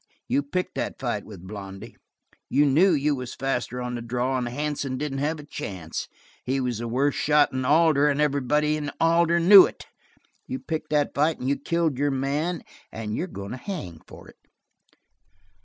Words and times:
You 0.27 0.41
picked 0.41 0.73
that 0.77 0.97
fight 0.97 1.25
with 1.25 1.45
Blondy. 1.47 1.95
You 2.49 2.65
knew 2.65 2.91
you 2.91 3.13
was 3.13 3.35
faster 3.35 3.79
on 3.79 3.93
the 3.93 4.01
draw 4.01 4.35
and 4.39 4.49
Hansen 4.49 4.97
didn't 4.97 5.19
have 5.19 5.37
a 5.39 5.45
chance. 5.45 6.07
He 6.43 6.59
was 6.59 6.79
the 6.79 6.87
worst 6.87 7.19
shot 7.19 7.53
in 7.53 7.65
Alder 7.65 8.09
and 8.09 8.19
everybody 8.19 8.75
in 8.77 8.89
Alder 8.99 9.39
knew 9.39 9.67
it. 9.67 9.85
You 10.47 10.57
picked 10.57 10.89
that 10.89 11.13
fight 11.13 11.37
and 11.37 11.47
you 11.47 11.55
killed 11.55 11.99
your 11.99 12.09
man, 12.09 12.63
and 12.91 13.15
you're 13.15 13.27
goin' 13.27 13.51
to 13.51 13.57
hang 13.57 14.01
for 14.07 14.27
it." 14.27 14.37